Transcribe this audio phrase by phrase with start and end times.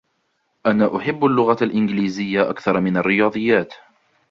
[0.65, 3.73] أنا أحب اللغة الإنجليزية أكثر من الرياضيات.